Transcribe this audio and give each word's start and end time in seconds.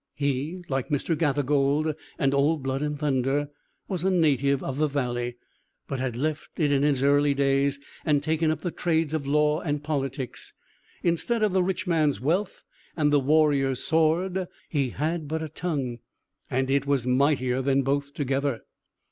He, 0.15 0.63
like 0.67 0.89
Mr. 0.89 1.15
Gathergold 1.15 1.93
and 2.17 2.33
Old 2.33 2.63
Blood 2.63 2.81
and 2.81 2.97
Thunder, 2.97 3.49
was 3.87 4.03
a 4.03 4.09
native 4.09 4.63
of 4.63 4.79
the 4.79 4.87
valley, 4.87 5.37
but 5.87 5.99
had 5.99 6.15
left 6.15 6.49
it 6.59 6.71
in 6.71 6.81
his 6.81 7.03
early 7.03 7.35
days, 7.35 7.79
and 8.03 8.23
taken 8.23 8.49
up 8.49 8.61
the 8.61 8.71
trades 8.71 9.13
of 9.13 9.27
law 9.27 9.59
and 9.61 9.83
politics. 9.83 10.55
Instead 11.03 11.43
of 11.43 11.53
the 11.53 11.61
rich 11.61 11.85
man's 11.85 12.19
wealth 12.19 12.63
and 12.97 13.13
the 13.13 13.19
warrior's 13.19 13.83
sword, 13.83 14.47
he 14.69 14.89
had 14.89 15.27
but 15.27 15.43
a 15.43 15.49
tongue, 15.49 15.99
and 16.49 16.71
it 16.71 16.87
was 16.87 17.05
mightier 17.05 17.61
than 17.61 17.83
both 17.83 18.15
together. 18.15 18.61